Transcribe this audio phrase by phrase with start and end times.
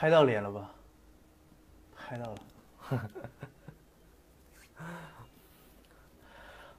[0.00, 0.70] 拍到脸了吧？
[1.94, 2.34] 拍到了。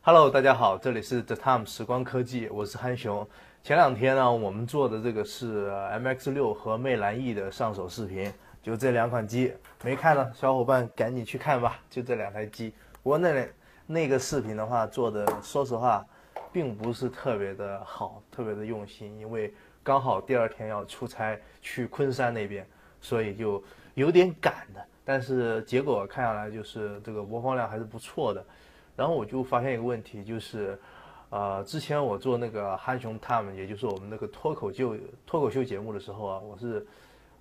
[0.02, 3.30] Hello，大家好，这里是 The Time 时光科技，我是憨熊。
[3.62, 9.54] 前两天呢，我们做的这个是 MX 六和魅蓝 E 的上手视频，就这两款机，
[9.84, 12.74] 没看的小伙伴赶紧去看吧，就这两台机。
[13.04, 13.48] 不过那
[13.86, 16.04] 那个视频的话做的，说实话，
[16.52, 19.54] 并不是特别的好，特别的用心，因为
[19.84, 22.66] 刚好第二天要出差去昆山那边。
[23.02, 23.62] 所以就
[23.96, 28.46] 有点赶的，但是结果看下来就是这个播放量还是不错的。
[28.96, 30.80] 然后我就发现一个问题，就是，
[31.30, 36.86] 呃，之前我做那个憨熊 time，也就是我们那个脱口秀脱口秀节目的时候啊，我是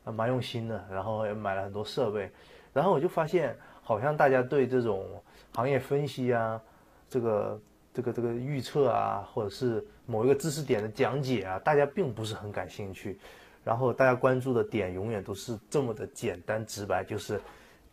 [0.05, 2.31] 蛮用心的，然后也买了很多设备。
[2.73, 5.07] 然后我就发现，好像大家对这种
[5.53, 6.59] 行业分析啊，
[7.09, 7.61] 这个
[7.93, 13.19] 这个这个预测啊，或者是某一个知识点的讲解啊，大家并不是很感兴趣。
[13.65, 17.41] 然后大家关注的点永远都是这么的简单直白，就是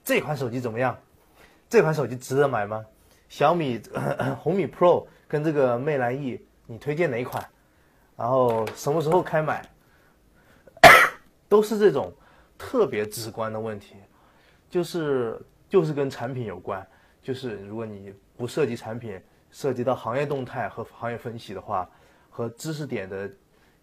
[0.04, 0.98] 这款手机怎么样？
[1.70, 2.86] 这款手机值得买吗？
[3.30, 3.82] 小米
[4.40, 7.46] 红米 Pro 跟这个魅蓝 E，你推荐哪款？
[8.16, 9.68] 然后什么时候开买？
[11.50, 12.14] 都是这种
[12.58, 13.96] 特别直观的问题，
[14.70, 16.86] 就是就是跟产品有关。
[17.22, 19.22] 就是如果你不涉及产品，
[19.52, 21.90] 涉及到行业动态和行业分析的话，
[22.30, 23.30] 和知识点的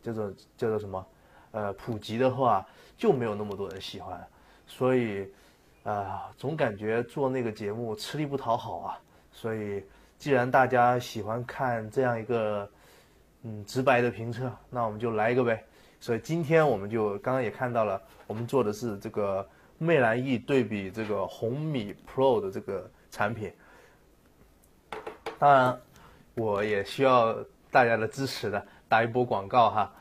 [0.03, 1.07] 这种叫做什么？
[1.55, 2.67] 呃，普及的话
[2.99, 4.21] 就没有那么多人喜欢，
[4.67, 5.25] 所以，
[5.85, 8.99] 啊，总感觉做那个节目吃力不讨好啊。
[9.31, 9.85] 所以，
[10.19, 12.69] 既然大家喜欢看这样一个，
[13.45, 15.65] 嗯，直白的评测，那我们就来一个呗。
[16.01, 19.49] 所以今天我们就刚刚也看到了，我们做的是这个
[19.79, 23.53] 魅蓝 E 对比这个红米 Pro 的这个产品。
[25.39, 25.81] 当然，
[26.35, 27.33] 我也需要
[27.71, 29.93] 大家的支持的，打一波广告哈。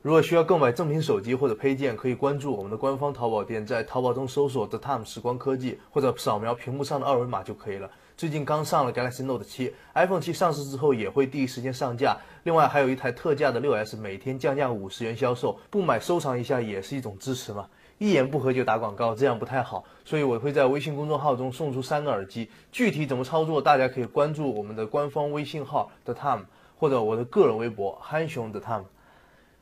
[0.00, 7.90] 如果需要购买正品手机或者配件，可以关注我们的官方淘宝店，在淘宝中搜索 “The Time 时光科技”或者扫描屏幕上的二维码就可以了。
[8.16, 12.16] 最近刚上了 Galaxy Note 7 iPhone 7上市之后也会第一时间上架。
[12.44, 17.66] 另外还有一台特价的 6S，每天降价五十元销售，不买收藏一下也是一种支持嘛。
[17.98, 22.48] 一言不合就打广告，这样不太好，所以我会在微信公众号中送出三个耳机。
[22.70, 26.44] 具体怎么操作，大家可以关注我们的官方微信号 The Time
[26.76, 28.84] 或者我的个人微博憨熊 The Time。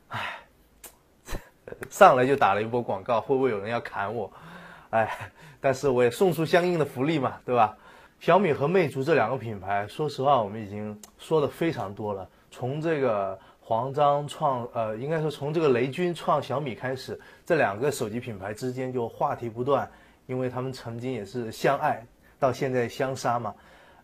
[0.08, 0.38] 唉，
[1.90, 4.32] 上来就打了一波广告，会不会有人要砍我？
[4.90, 5.30] 哎，
[5.60, 7.76] 但是我也送出相应的福利嘛，对吧？
[8.20, 12.26] 小米和魅族这两个品牌，说实话，我们已经说的非常多了。
[12.50, 19.90] 从这个黄章创，呃，应该说从这个雷军创小米开始，这两个手机品牌之间就话题不断，
[20.26, 22.06] 因为他们曾经也是相爱，
[22.38, 23.54] 到现在相杀嘛。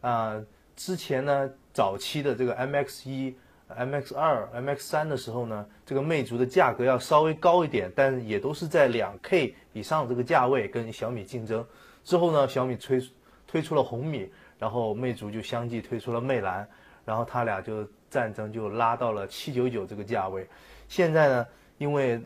[0.00, 0.42] 啊，
[0.74, 3.36] 之前呢，早期的这个 MX 一。
[3.78, 11.65] MX 二、MX 三的时候呢，这个魅族的价格要稍微高一点，但也都是在两 K 以上这个价位跟小米竞争。
[12.05, 13.00] 之后呢，小米推
[13.47, 16.69] 推出了红米，然后魅族就相继推出了魅蓝，
[17.05, 20.47] 然后他俩就战争就拉到了七九九这个价位。
[20.88, 21.47] 现在呢，
[21.78, 22.21] 因为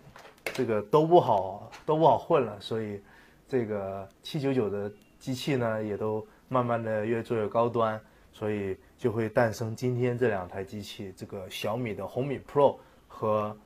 [0.44, 3.00] 这个都不好都不好混了，所以
[3.48, 8.00] 这个七九九的机器呢，也都慢慢的越做越高端。
[8.38, 12.76] 所以就会诞生今天这两台机器，这个小米的红米 Pro
[13.08, 13.56] 和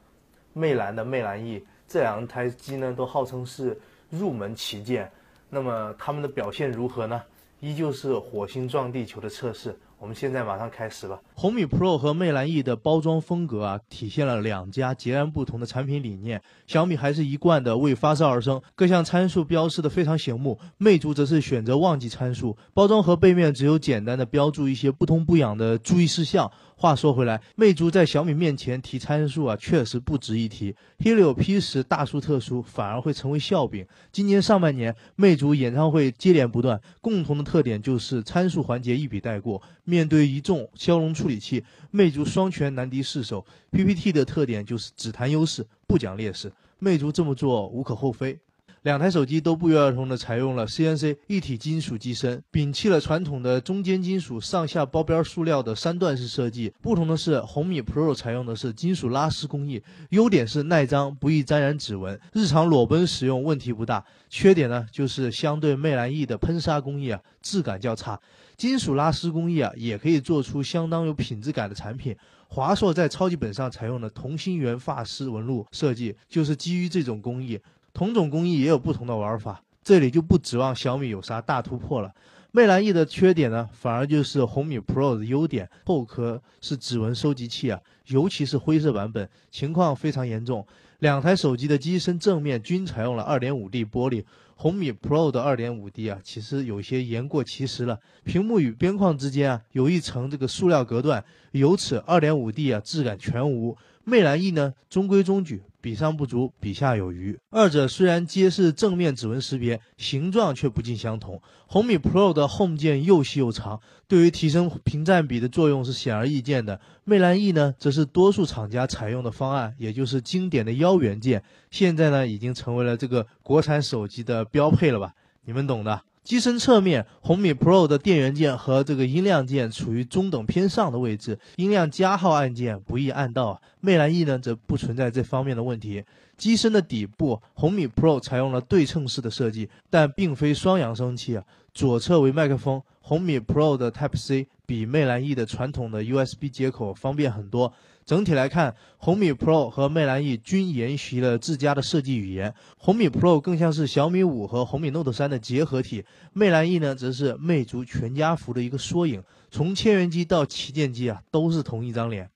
[0.52, 3.76] 魅蓝的魅蓝 E 这两台机呢，都号称是
[4.10, 5.10] 入门旗舰。
[5.48, 7.20] 那么它们的表现如何呢？
[7.58, 9.76] 依旧是火星撞地球的测试。
[10.00, 11.20] 我们现在马上开始吧。
[11.34, 16.40] 红米 Pro 和魅蓝 E 的包装风格啊，体现了两家截然不同的产品理念。
[16.66, 26.50] 小米还是一贯的为发烧而生，各项参数标示的非常醒目；魅族则是选择忘记参数，包装盒背面只有简单的标注一些不痛不痒的注意事项。
[26.76, 30.74] 话说回来，魅族在小米面前提参数啊，确实不值一提。
[31.00, 33.86] Helio P 十大书特书，反而会成为笑柄。
[34.10, 39.60] 今年上半年，魅族演唱会接连不断，共同的特点就是参数环节一笔带过。
[39.90, 43.44] 面对一众骁龙处理器，魅族双拳难敌四手。
[43.72, 46.52] PPT 的特点就是只谈优势，不讲劣势。
[46.78, 48.38] 魅族这么做无可厚非。
[48.82, 56.72] 两台手机都不约而同的采用了 CNC 一体金属机身，摒弃了传统的中间金属上下包边塑料的三段式设计。
[56.80, 64.02] 不同的是，红米 Pro 采用的是金属拉丝工艺，优点是耐脏，不易沾染指纹，日常裸奔使用问题不大。
[64.30, 68.18] 缺点呢，就是相对魅蓝 E 的喷砂工艺啊，质感较差。
[68.60, 72.14] 金属拉丝工艺啊，也可以做出相当有品质感的产品。
[72.46, 77.58] 华硕在超级本上采用的同心圆发丝纹路设计，就是基于这种工艺。
[77.94, 82.12] 同种工艺也有不同的玩法，这里就不指望小米有啥大突破了。
[82.52, 85.66] 魅蓝 E 的缺点呢，反而就是红米 Pro 的优点。
[85.86, 90.66] 后壳是指纹收集器啊，尤其是灰色版本，情况非常严重。
[90.98, 94.22] 两台手机的机身正面均采用了 2.5D 玻璃。
[94.60, 97.98] 红米 Pro 的 2.5D 啊，其实有些言过其实了。
[98.24, 103.74] 屏幕与边框之间啊，有一层这个塑料隔断，由此 2.5D 啊质感全无。
[104.04, 105.62] 魅蓝 E 呢，中规中矩。
[105.80, 107.38] 比上不足，比下有余。
[107.50, 111.40] 二者虽然皆是正面指纹识别，形状却不尽相同。
[111.66, 116.80] 红米 Pro 的 Home 键又细又长，对于提升屏占比的作用是显而易见的。
[117.04, 121.42] 魅蓝 E 呢，则是多数厂家采用的方案，也就是经典的腰圆键。
[121.70, 125.14] 现在呢，已经成为了这个国产手机的标配了吧？
[125.44, 126.02] 你们懂的。
[126.30, 133.60] 机身侧面，红米 Pro 的电源键和这个音量键处于中等偏上的位置，音量加号按键不易按到啊。
[133.80, 136.04] 魅蓝 E 呢，则不存在这方面的问题。
[136.36, 141.42] 机身的底部，红米 Pro 采用了对称式的设计，但并非双扬声器啊。
[141.74, 147.72] 左侧为麦克风，红米 Pro 的 Type C 比魅蓝 E 的传统的 USB 接口方便很多。
[148.06, 152.52] 整体来看，红米 Pro 和魅蓝 E 均沿袭了自家的设计语言。
[152.76, 159.22] 红米 Pro 更像是小米五和红米 Note 三的结合体，魅蓝 E 呢，则是魅族全家福的一个缩影。
[159.50, 162.28] 从千元机到旗舰机啊，都是同一张脸。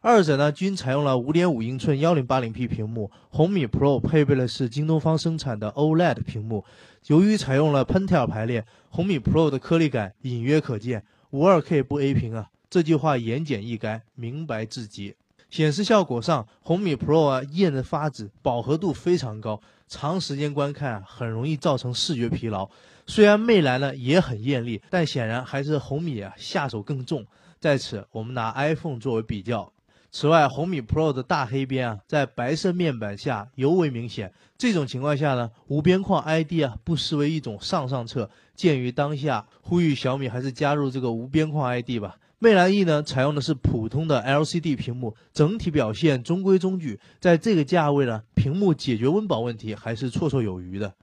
[0.00, 3.10] 二者呢，均采用了5.5英寸 1080P 屏幕。
[3.30, 6.64] 红米 Pro 配备的是京东方生产的 OLED 屏幕。
[7.06, 11.02] 由于采用了 Pentel 排列，红米 Pro 的颗粒感隐约可见。
[11.32, 12.48] 52K 不 A 屏啊。
[12.74, 15.14] 这句话言简意赅，明白至极。
[15.48, 22.68] 显示效果上，红米 Pro 啊艳得发紫，饱和度非常高，长时间观看啊很容易造成视觉疲劳。
[23.06, 27.24] 虽然魅蓝呢也很艳丽，但显然还是红米啊下手更重。
[27.60, 29.72] 在此，我们拿 iPhone 作为比较。
[30.10, 34.32] 此外，红米 Pro 的大黑边啊在白色面板下尤为明显。
[34.58, 38.28] 这种情况下呢，无边框 ID 啊不失为一种上上策。
[38.56, 42.16] 鉴于当下，呼吁小米还是加入这个无边框 ID 吧。
[42.38, 47.00] 魅蓝 E 呢，采用的是普通的 LCD 屏幕，整体表现中规中矩。
[47.18, 50.94] 在这个价位呢，屏幕解决温饱问题还是绰绰有余的。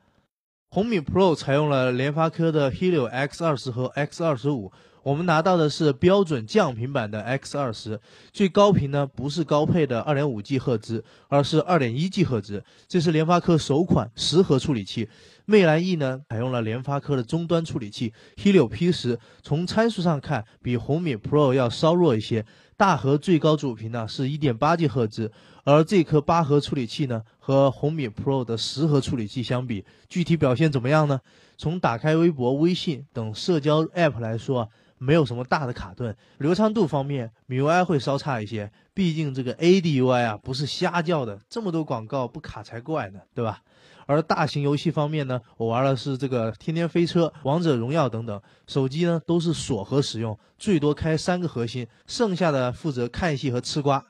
[0.69, 4.71] 红米 Pro 采用了联发科的 Helio X 二十和 X 二十五
[5.03, 7.97] 我们拿到的是标准降频版的 X20，
[8.31, 15.09] 最高频呢不是高配的 2.5G 赫兹，而是 2.1G 赫兹，这是联发科首款十核处理器。
[15.45, 22.45] 魅蓝 E 呢，采用了联发科的终端处理器 Helio P10，从参数上看，比红米 Pro 要稍弱一些。
[22.77, 25.31] 大核最高主频呢是 1.8G 赫兹，
[25.63, 31.19] 而这颗八核处理器呢，和红米 Pro 的十核处理器相比，具体表现怎么样呢？
[31.57, 34.67] 从打开微博、微信等社交 App 来说，
[35.03, 36.15] 没有什么大的卡顿。
[36.37, 43.63] 流畅度方面，MIUI 会稍差一些，毕竟这个 ADUI 啊不是瞎叫的，这么多广告不卡才怪呢，对吧？
[44.05, 54.05] 而大型游戏方面呢，我玩的是这个《天天飞车》《王者荣耀》等等，手机呢都是锁核使用，最多开三个核心，剩下的负责看戏和吃瓜。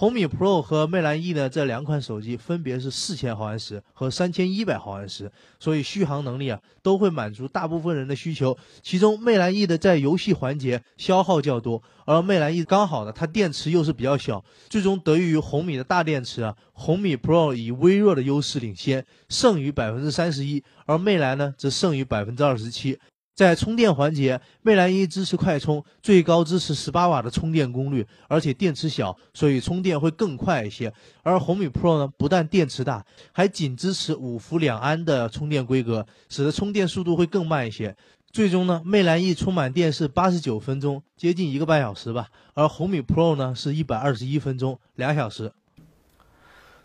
[0.00, 8.56] 红米 Pro 和魅蓝 E 呢，这两款手机分别是四千毫安时和三千一百毫安时，所以续航能力啊都会满足大部分人的需求。
[8.82, 22.98] 其中魅蓝 E 的在游戏环节消耗较多，而魅蓝 E 刚好呢，它电池又是比较小，最终得益于红米的大电池啊，红米 Pro 以微弱的优势领先，剩余百分之三十一，而魅蓝呢则剩余百分之二十七。
[23.40, 30.92] 在充电环节，魅蓝 E 支持快充，最高支持十八瓦的充电功率，而且电池小，所以充电会更快一些。
[31.22, 37.96] 而红米 Pro 呢，不但电池大，还仅支持五伏两安的充电规格，使得充电速度会更慢一些。
[38.30, 45.50] 最终呢，魅蓝 E 充满电是八十九分钟，接近一个半小时吧，而红米 Pro 呢是一百二十一分钟，两小时。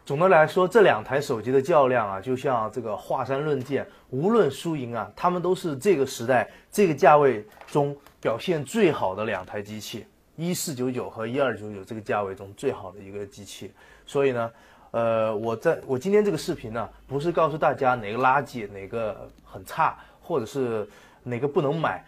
[0.06, 13.72] 总的来说，这两台手机的较量啊，就像这个华山论剑，无论输赢啊，他们都是这个时代这个价位中表现最好的两台机器，一四九九和一二九九这个价位中最好的一个机器。
[14.06, 14.52] 所以呢，
[14.92, 20.88] 呃，我在我今天这个视频呢，不是告诉大家哪个垃圾，哪个很差，或者是
[21.24, 22.06] 哪个不能买，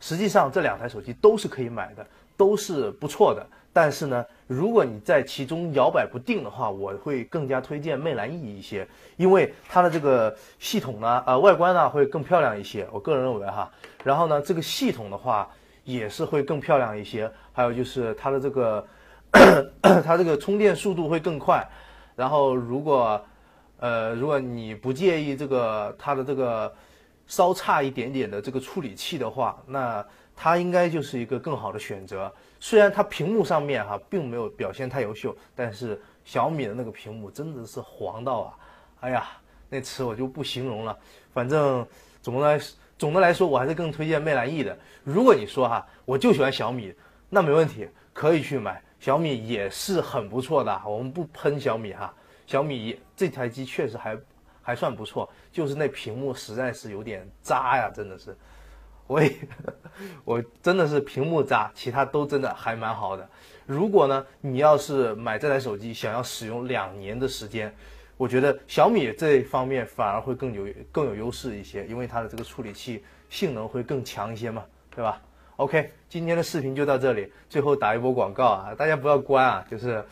[0.00, 3.46] 实际上这两台手机都是可以买的，都是不错的。
[3.74, 8.86] 但是呢，如果你在其中摇摆不定的话，我会更加推荐魅蓝 E 一些，
[9.16, 13.70] 因为它的这个系统呢，呃，外观呢会更漂亮一些，我个人认为哈。
[14.04, 15.48] 然后呢，这个系统的话
[15.84, 18.86] 也是会更漂亮一些，还有就是它的这个，
[20.04, 21.66] 它这个充电速度会更快。
[22.14, 23.24] 然后如果，
[23.78, 26.70] 呃，如果你不介意这个它的这个
[27.26, 30.04] 稍差一点点的这个处理器的话，那
[30.36, 32.30] 它应该就是一个更好的选择。
[32.62, 38.54] 虽然它屏幕上面哈并没有表现太优秀，但是小米的那个屏幕真的是黄到啊，
[39.00, 39.26] 哎呀，
[39.68, 40.96] 那词我就不形容了。
[41.34, 41.84] 反正
[42.22, 42.64] 总的来
[42.96, 44.78] 总的来说，我还是更推荐魅蓝 E 的。
[45.02, 46.94] 如果你说哈我就喜欢小米，
[47.28, 50.80] 那没问题，可以去买小米也是很不错的。
[50.86, 52.14] 我们不喷小米哈，
[52.46, 54.16] 小米这台机确实还
[54.62, 58.36] 还算不错，就是那屏幕实在是有点渣呀，真的是。
[59.06, 59.30] 我也，
[60.24, 63.28] 我真的是屏幕渣，其他都真的还蛮好的。
[63.66, 67.74] 如果呢，你要是买这台手机想要使用两年的时间，
[68.16, 75.20] 我觉得小米这方面反而会更有更有优势一些，因为它的这个处理器性能会更强一些嘛，对吧
[75.56, 80.04] ？OK，今天的视频就到这里，最后打一波广告啊，大家不要关啊，就是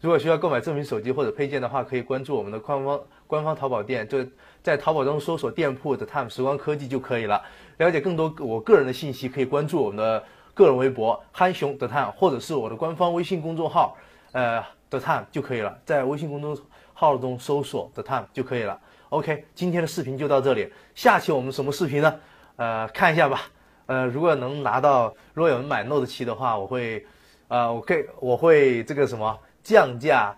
[0.00, 4.24] 如果需要购买正品手机或者配件的话，可以关注我们的官方官方淘宝店，就
[4.62, 7.42] 在淘宝中搜索店铺的 Time 时光科技就可以了。
[7.82, 10.22] 了解更多我个人的信息，可以关注我们的
[10.54, 13.96] 个人微博“憨熊 the time”，或者是我的官方微信公众号
[14.30, 15.76] “呃 the time” 就可以了。
[15.84, 16.56] 在微信公众
[16.94, 18.78] 号中搜索 “the time” 就可以了。
[19.08, 22.20] OK，今天的视频就到这里，下期我们什么视频呢？
[22.54, 23.50] 呃，看一下吧。
[23.86, 27.04] 呃，如果能拿到，如果有人买 Note 七的话，我会，
[27.48, 30.32] 呃，我可以，我会这个什么降价，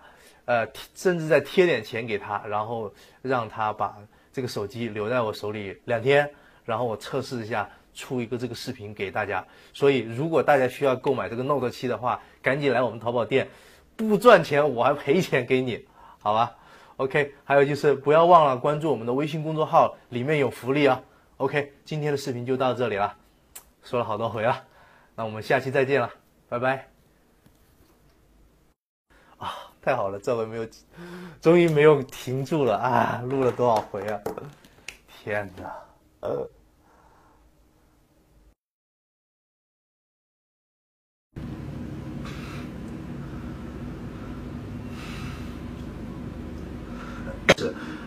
[0.45, 3.95] 呃，甚至再贴点钱给他，然后让他把
[4.33, 6.27] 这个手机留在我手里两天。
[6.65, 9.45] 然后我测试一下，出一个这个视频给大家。
[9.71, 13.47] 所以，如果大家需要购买这个 Note 七的话，赶紧来我们淘宝店，
[13.95, 15.85] 不赚钱我还赔钱给你，
[16.19, 16.55] 好吧
[16.97, 21.01] ？OK，还有就是不要忘了关注我们的微信公众号，里面有福利啊。
[21.37, 23.15] OK，今天的视频就到这里了，
[23.83, 24.63] 说了好多回了，
[25.15, 26.09] 那我们下期再见了，
[26.49, 26.87] 拜拜。
[29.37, 30.67] 啊，太好了，这回没有，
[31.41, 33.21] 终于没有停住了啊！
[33.25, 34.19] 录了多少回啊？
[35.07, 35.84] 天哪！
[36.25, 36.49] 呃。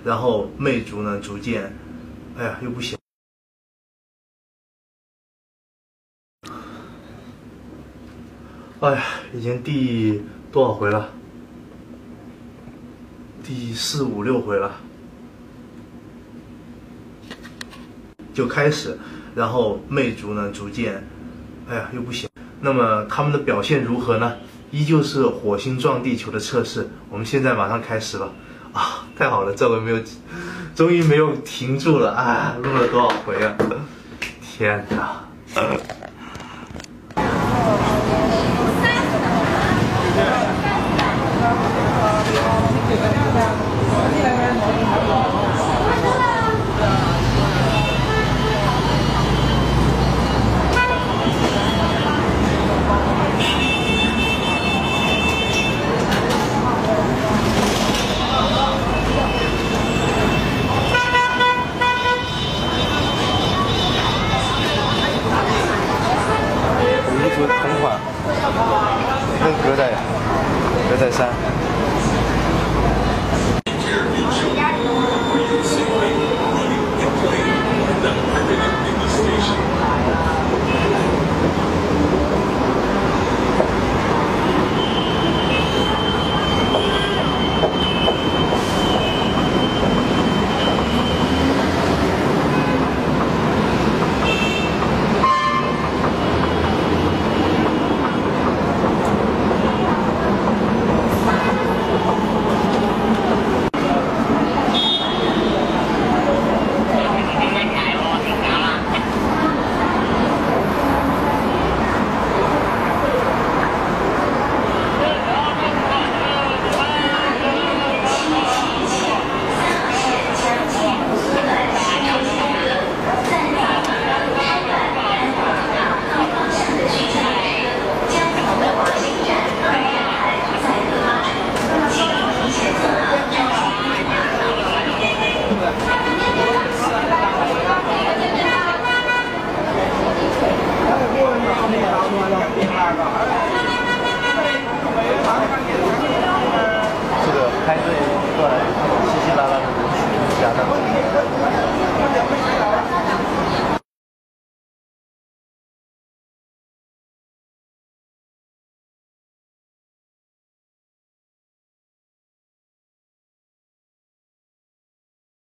[0.04, 1.70] 然后魅族呢，逐渐，
[2.36, 2.96] 哎呀，又不行，
[8.80, 11.12] 哎呀，已经第多少回了？
[13.44, 14.80] 第四五六回了。
[18.38, 18.96] 就开始，
[19.34, 21.04] 然后魅族呢逐渐，
[21.68, 22.28] 哎呀又不行。
[22.60, 24.34] 那么他们的表现如何呢？
[24.70, 26.88] 依旧是火星撞地球的测试。
[27.10, 28.32] 我们现在马上开始了，
[28.72, 29.98] 啊，太好了，这回没有，
[30.72, 32.54] 终于没有停住了啊！
[32.62, 33.56] 录了多少回啊？
[34.40, 35.97] 天哪！